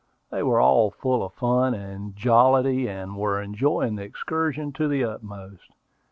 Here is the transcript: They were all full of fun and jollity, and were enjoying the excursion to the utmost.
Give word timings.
They 0.31 0.41
were 0.41 0.59
all 0.59 0.89
full 0.89 1.21
of 1.21 1.35
fun 1.35 1.75
and 1.75 2.15
jollity, 2.15 2.87
and 2.87 3.15
were 3.15 3.39
enjoying 3.39 3.97
the 3.97 4.01
excursion 4.03 4.73
to 4.73 4.87
the 4.87 5.03
utmost. 5.03 5.69